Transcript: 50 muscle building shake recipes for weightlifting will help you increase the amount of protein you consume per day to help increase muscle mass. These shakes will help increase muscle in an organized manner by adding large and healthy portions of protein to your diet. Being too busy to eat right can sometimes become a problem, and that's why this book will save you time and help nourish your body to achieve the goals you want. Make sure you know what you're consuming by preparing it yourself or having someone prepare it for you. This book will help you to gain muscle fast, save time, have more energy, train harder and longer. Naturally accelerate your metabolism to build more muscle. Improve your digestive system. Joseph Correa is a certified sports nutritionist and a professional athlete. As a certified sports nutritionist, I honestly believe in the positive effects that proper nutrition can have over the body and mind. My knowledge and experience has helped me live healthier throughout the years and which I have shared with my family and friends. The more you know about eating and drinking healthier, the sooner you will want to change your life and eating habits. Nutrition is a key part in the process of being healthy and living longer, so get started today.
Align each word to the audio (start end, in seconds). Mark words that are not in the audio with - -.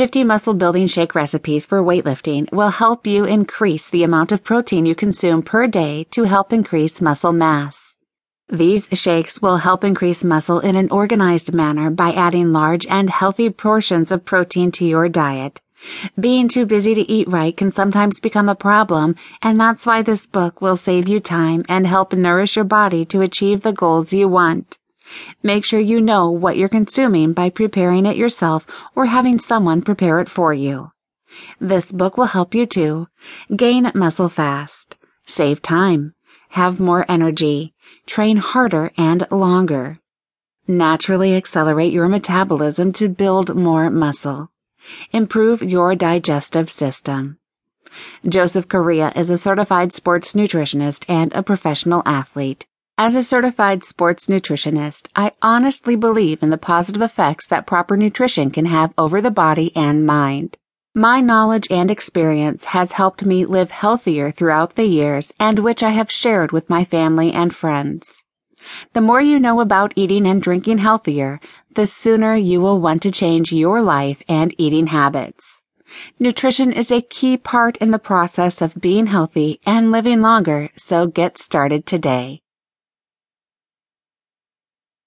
50 0.00 0.24
muscle 0.24 0.54
building 0.54 0.86
shake 0.86 1.14
recipes 1.14 1.66
for 1.66 1.82
weightlifting 1.82 2.50
will 2.52 2.70
help 2.70 3.06
you 3.06 3.26
increase 3.26 3.90
the 3.90 4.02
amount 4.02 4.32
of 4.32 4.42
protein 4.42 4.86
you 4.86 4.94
consume 4.94 5.42
per 5.42 5.66
day 5.66 6.04
to 6.04 6.24
help 6.24 6.54
increase 6.54 7.02
muscle 7.02 7.34
mass. 7.34 7.96
These 8.48 8.88
shakes 8.94 9.42
will 9.42 9.58
help 9.58 9.84
increase 9.84 10.24
muscle 10.24 10.60
in 10.60 10.74
an 10.74 10.88
organized 10.90 11.52
manner 11.52 11.90
by 11.90 12.12
adding 12.14 12.50
large 12.50 12.86
and 12.86 13.10
healthy 13.10 13.50
portions 13.50 14.10
of 14.10 14.24
protein 14.24 14.72
to 14.72 14.86
your 14.86 15.06
diet. 15.10 15.60
Being 16.18 16.48
too 16.48 16.64
busy 16.64 16.94
to 16.94 17.02
eat 17.02 17.28
right 17.28 17.54
can 17.54 17.70
sometimes 17.70 18.20
become 18.20 18.48
a 18.48 18.54
problem, 18.54 19.16
and 19.42 19.60
that's 19.60 19.84
why 19.84 20.00
this 20.00 20.24
book 20.24 20.62
will 20.62 20.78
save 20.78 21.10
you 21.10 21.20
time 21.20 21.62
and 21.68 21.86
help 21.86 22.14
nourish 22.14 22.56
your 22.56 22.64
body 22.64 23.04
to 23.04 23.20
achieve 23.20 23.60
the 23.60 23.74
goals 23.74 24.14
you 24.14 24.28
want. 24.28 24.78
Make 25.42 25.64
sure 25.64 25.80
you 25.80 26.00
know 26.00 26.30
what 26.30 26.56
you're 26.56 26.68
consuming 26.68 27.32
by 27.32 27.50
preparing 27.50 28.06
it 28.06 28.16
yourself 28.16 28.66
or 28.94 29.06
having 29.06 29.38
someone 29.38 29.82
prepare 29.82 30.20
it 30.20 30.28
for 30.28 30.52
you. 30.52 30.92
This 31.60 31.92
book 31.92 32.16
will 32.16 32.26
help 32.26 32.54
you 32.54 32.66
to 32.66 33.08
gain 33.54 33.90
muscle 33.94 34.28
fast, 34.28 34.96
save 35.26 35.62
time, 35.62 36.14
have 36.50 36.80
more 36.80 37.04
energy, 37.08 37.74
train 38.06 38.36
harder 38.36 38.90
and 38.96 39.26
longer. 39.30 39.98
Naturally 40.66 41.34
accelerate 41.34 41.92
your 41.92 42.08
metabolism 42.08 42.92
to 42.94 43.08
build 43.08 43.54
more 43.54 43.90
muscle. 43.90 44.50
Improve 45.12 45.62
your 45.62 45.94
digestive 45.94 46.70
system. 46.70 47.38
Joseph 48.28 48.68
Correa 48.68 49.12
is 49.16 49.30
a 49.30 49.38
certified 49.38 49.92
sports 49.92 50.32
nutritionist 50.34 51.04
and 51.08 51.32
a 51.32 51.42
professional 51.42 52.02
athlete. 52.06 52.66
As 53.02 53.14
a 53.14 53.22
certified 53.22 53.82
sports 53.82 54.26
nutritionist, 54.26 55.08
I 55.16 55.32
honestly 55.40 55.96
believe 55.96 56.42
in 56.42 56.50
the 56.50 56.58
positive 56.58 57.00
effects 57.00 57.48
that 57.48 57.66
proper 57.66 57.96
nutrition 57.96 58.50
can 58.50 58.66
have 58.66 58.92
over 58.98 59.22
the 59.22 59.30
body 59.30 59.74
and 59.74 60.04
mind. 60.04 60.58
My 60.94 61.22
knowledge 61.22 61.66
and 61.70 61.90
experience 61.90 62.66
has 62.76 62.92
helped 62.92 63.24
me 63.24 63.46
live 63.46 63.70
healthier 63.70 64.30
throughout 64.30 64.74
the 64.74 64.84
years 64.84 65.32
and 65.40 65.60
which 65.60 65.82
I 65.82 65.88
have 65.88 66.10
shared 66.10 66.52
with 66.52 66.68
my 66.68 66.84
family 66.84 67.32
and 67.32 67.54
friends. 67.54 68.22
The 68.92 69.00
more 69.00 69.22
you 69.22 69.40
know 69.40 69.60
about 69.60 69.94
eating 69.96 70.26
and 70.26 70.42
drinking 70.42 70.76
healthier, 70.76 71.40
the 71.74 71.86
sooner 71.86 72.36
you 72.36 72.60
will 72.60 72.82
want 72.82 73.00
to 73.04 73.10
change 73.10 73.50
your 73.50 73.80
life 73.80 74.20
and 74.28 74.54
eating 74.58 74.88
habits. 74.88 75.62
Nutrition 76.18 76.70
is 76.70 76.90
a 76.90 77.00
key 77.00 77.38
part 77.38 77.78
in 77.78 77.92
the 77.92 77.98
process 77.98 78.60
of 78.60 78.78
being 78.78 79.06
healthy 79.06 79.58
and 79.64 79.90
living 79.90 80.20
longer, 80.20 80.68
so 80.76 81.06
get 81.06 81.38
started 81.38 81.86
today. 81.86 82.42